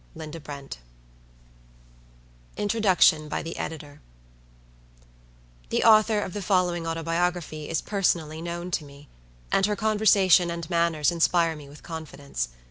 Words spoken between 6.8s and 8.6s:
autobiography is personally